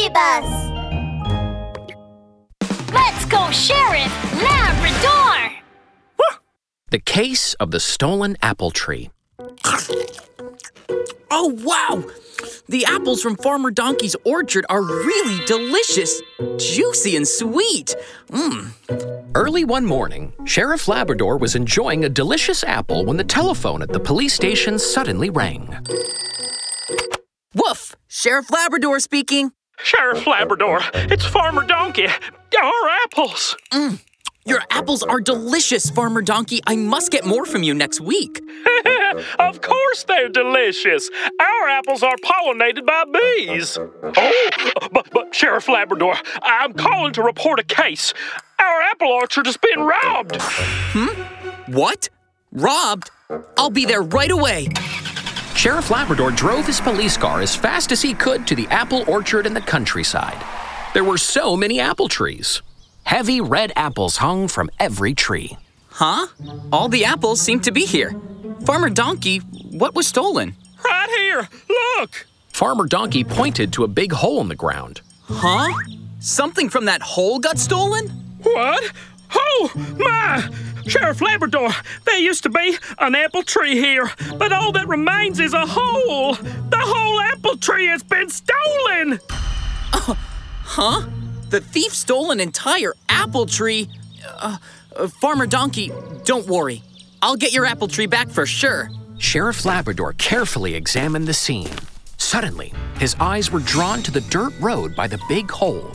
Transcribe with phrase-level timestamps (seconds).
[0.00, 0.70] Baby Bus!
[2.90, 5.58] Let's go, Sheriff Labrador!
[6.90, 9.10] The Case of the Stolen Apple Tree.
[11.30, 12.02] Oh, wow!
[12.68, 16.22] The apples from Farmer Donkey's orchard are really delicious,
[16.56, 17.94] juicy, and sweet.
[18.30, 19.30] Mmm.
[19.34, 24.00] Early one morning, Sheriff Labrador was enjoying a delicious apple when the telephone at the
[24.00, 25.76] police station suddenly rang.
[27.54, 27.96] Woof!
[28.08, 29.52] Sheriff Labrador speaking.
[29.84, 32.06] Sheriff Labrador, it's Farmer Donkey.
[32.06, 33.56] Our apples.
[34.44, 36.60] Your apples are delicious, Farmer Donkey.
[36.66, 38.40] I must get more from you next week.
[39.38, 41.08] of course they're delicious.
[41.40, 43.78] Our apples are pollinated by bees.
[43.78, 48.12] Oh, but, but Sheriff Labrador, I'm calling to report a case.
[48.58, 50.36] Our apple orchard has been robbed.
[50.40, 51.72] Hmm?
[51.72, 52.08] What?
[52.52, 53.10] Robbed?
[53.56, 54.68] I'll be there right away.
[55.60, 59.44] Sheriff Labrador drove his police car as fast as he could to the apple orchard
[59.44, 60.42] in the countryside.
[60.94, 62.62] There were so many apple trees.
[63.02, 65.58] Heavy red apples hung from every tree.
[65.90, 66.28] Huh?
[66.72, 68.18] All the apples seem to be here.
[68.64, 70.56] Farmer Donkey, what was stolen?
[70.82, 71.46] Right here.
[71.68, 72.26] Look.
[72.48, 75.02] Farmer Donkey pointed to a big hole in the ground.
[75.24, 75.74] Huh?
[76.20, 78.08] Something from that hole got stolen?
[78.42, 78.92] What?
[79.34, 80.48] Oh, my!
[80.86, 81.70] Sheriff Labrador,
[82.04, 86.34] there used to be an apple tree here, but all that remains is a hole.
[86.34, 89.20] The whole apple tree has been stolen.
[89.92, 91.08] Huh?
[91.48, 93.88] The thief stole an entire apple tree.
[94.24, 94.58] Uh,
[94.94, 95.92] uh, Farmer Donkey,
[96.24, 96.82] don't worry.
[97.22, 98.90] I'll get your apple tree back for sure.
[99.18, 101.74] Sheriff Labrador carefully examined the scene.
[102.16, 105.90] Suddenly, his eyes were drawn to the dirt road by the big hole.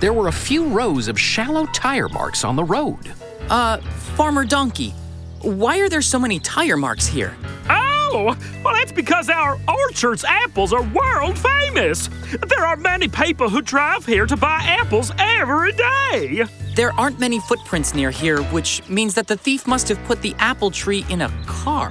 [0.00, 3.12] There were a few rows of shallow tire marks on the road.
[3.50, 3.78] Uh,
[4.14, 4.90] Farmer Donkey,
[5.42, 7.34] why are there so many tire marks here?
[7.68, 12.08] Oh, well, that's because our orchard's apples are world famous.
[12.46, 16.44] There are many people who drive here to buy apples every day.
[16.76, 20.34] There aren't many footprints near here, which means that the thief must have put the
[20.38, 21.90] apple tree in a car.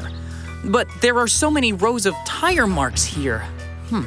[0.64, 3.40] But there are so many rows of tire marks here.
[3.90, 4.04] Hmm.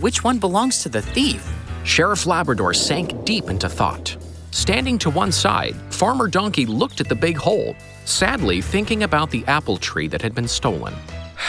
[0.00, 1.52] Which one belongs to the thief?
[1.82, 4.16] Sheriff Labrador sank deep into thought.
[4.52, 9.42] Standing to one side, Farmer Donkey looked at the big hole, sadly thinking about the
[9.46, 10.92] apple tree that had been stolen.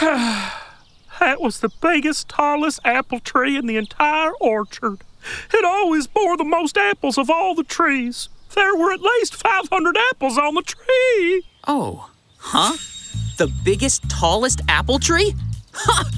[1.20, 5.00] That was the biggest, tallest apple tree in the entire orchard.
[5.52, 8.30] It always bore the most apples of all the trees.
[8.54, 11.42] There were at least 500 apples on the tree.
[11.68, 12.08] Oh,
[12.38, 12.78] huh?
[13.36, 15.34] The biggest, tallest apple tree?
[15.74, 16.10] Ha!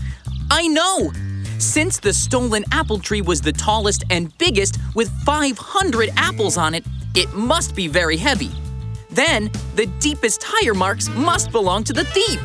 [0.48, 1.10] I know!
[1.58, 6.84] Since the stolen apple tree was the tallest and biggest with 500 apples on it,
[7.18, 8.52] it must be very heavy.
[9.10, 12.40] Then, the deepest tire marks must belong to the thief.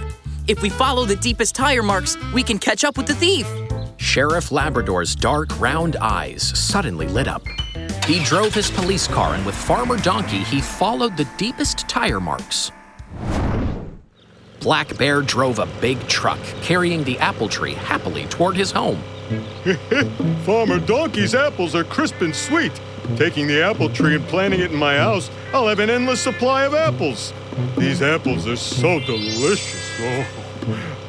[0.47, 3.47] If we follow the deepest tire marks, we can catch up with the thief.
[3.97, 7.43] Sheriff Labrador's dark, round eyes suddenly lit up.
[8.07, 12.71] He drove his police car, and with Farmer Donkey, he followed the deepest tire marks.
[14.59, 18.99] Black Bear drove a big truck carrying the apple tree happily toward his home.
[20.45, 22.71] Farmer Donkey's apples are crisp and sweet.
[23.17, 26.63] Taking the apple tree and planting it in my house, I'll have an endless supply
[26.63, 27.33] of apples.
[27.77, 29.91] These apples are so delicious.
[29.99, 30.25] Oh,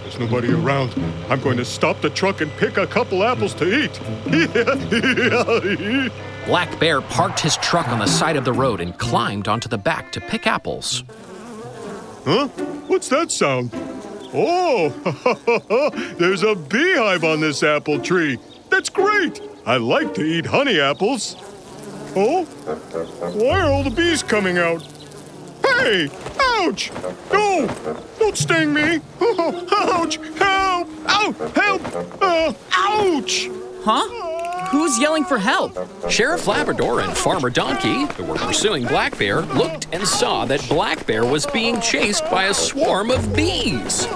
[0.03, 0.93] there's nobody around.
[1.31, 3.99] I'm going to stop the truck and pick a couple apples to eat.
[6.47, 9.78] Black Bear parked his truck on the side of the road and climbed onto the
[9.78, 11.05] back to pick apples.
[12.26, 12.49] huh?
[12.87, 13.71] What's that sound?
[14.34, 14.91] Oh,
[16.19, 18.38] there's a beehive on this apple tree.
[18.69, 19.41] That's great.
[19.65, 21.37] I like to eat honey apples.
[22.17, 22.45] Oh,
[23.35, 24.83] why are all the bees coming out?
[25.65, 26.09] Hey,
[26.41, 26.93] ouch!
[27.33, 27.69] No,
[28.19, 29.01] don't sting me.
[29.21, 30.17] ouch!
[30.39, 30.89] Help!
[31.09, 31.35] Ow!
[31.55, 32.23] Help!
[32.23, 33.49] Uh, ouch!
[33.83, 34.69] Huh?
[34.69, 35.77] Who's yelling for help?
[36.09, 41.07] Sheriff Labrador and Farmer Donkey, who were pursuing Black Bear, looked and saw that Black
[41.07, 44.07] Bear was being chased by a swarm of bees.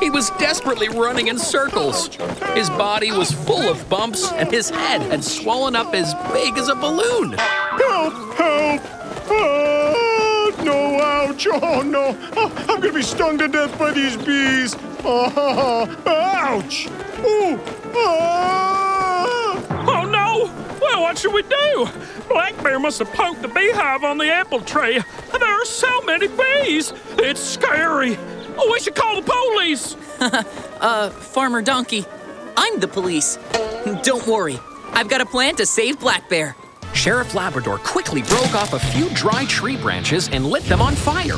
[0.00, 2.08] He was desperately running in circles.
[2.54, 6.68] His body was full of bumps, and his head had swollen up as big as
[6.68, 7.32] a balloon.
[7.32, 8.14] Help!
[8.34, 8.82] Help!
[9.32, 11.46] Ah, no, ouch!
[11.46, 12.16] Oh no!
[12.36, 14.74] Ah, I'm gonna be stung to death by these bees!
[15.04, 16.88] Oh, ouch!
[17.20, 17.60] Ooh!
[17.94, 19.54] Ah!
[19.86, 20.50] Oh no!
[20.80, 21.88] Well, what should we do?
[22.28, 25.00] Black Bear must have poked the beehive on the apple tree.
[25.38, 26.92] There are so many bees.
[27.18, 28.18] It's scary.
[28.62, 29.96] Oh, we should call the police.
[30.80, 32.06] Uh, Farmer Donkey,
[32.56, 33.36] I'm the police.
[34.02, 34.58] Don't worry,
[34.92, 36.56] I've got a plan to save Black Bear.
[36.94, 41.36] Sheriff Labrador quickly broke off a few dry tree branches and lit them on fire.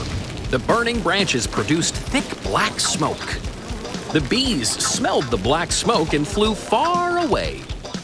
[0.50, 3.18] The burning branches produced thick black smoke.
[4.12, 7.62] The bees smelled the black smoke and flew far away.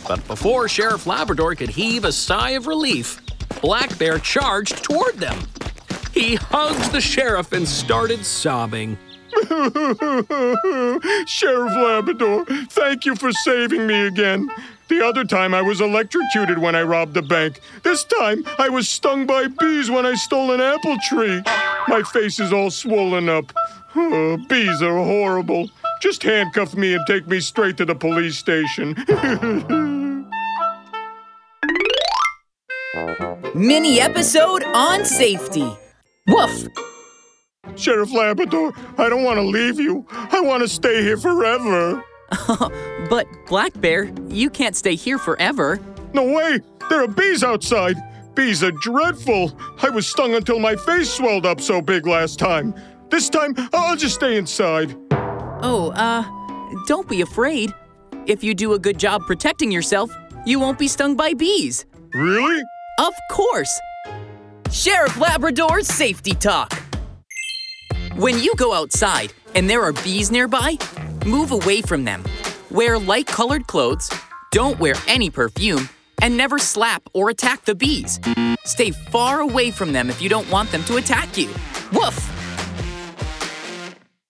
[0.08, 3.20] But before Sheriff Labrador could heave a sigh of relief,
[3.60, 5.38] Black Bear charged toward them.
[6.12, 8.98] He hugged the sheriff and started sobbing.
[11.26, 14.48] Sheriff Labrador, thank you for saving me again.
[14.88, 17.60] The other time I was electrocuted when I robbed the bank.
[17.82, 21.42] This time I was stung by bees when I stole an apple tree.
[21.88, 23.52] My face is all swollen up.
[23.94, 25.70] Oh, bees are horrible.
[26.00, 28.94] Just handcuff me and take me straight to the police station.
[33.54, 35.76] Mini episode on safety.
[36.28, 36.87] Woof!
[37.76, 40.06] Sheriff Labrador, I don't want to leave you.
[40.10, 42.02] I want to stay here forever.
[43.08, 45.80] But Black Bear, you can't stay here forever.
[46.12, 46.60] No way!
[46.90, 47.96] There are bees outside!
[48.34, 49.58] Bees are dreadful!
[49.82, 52.74] I was stung until my face swelled up so big last time.
[53.10, 54.94] This time, I'll just stay inside.
[55.10, 56.22] Oh, uh,
[56.86, 57.72] don't be afraid.
[58.26, 61.86] If you do a good job protecting yourself, you won't be stung by bees.
[62.12, 62.62] Really?
[62.98, 63.80] Of course!
[64.70, 66.77] Sheriff Labrador's Safety Talk.
[68.18, 70.76] When you go outside and there are bees nearby,
[71.24, 72.24] move away from them.
[72.68, 74.10] Wear light colored clothes,
[74.50, 75.88] don't wear any perfume,
[76.20, 78.18] and never slap or attack the bees.
[78.64, 81.46] Stay far away from them if you don't want them to attack you.
[81.92, 82.37] Woof!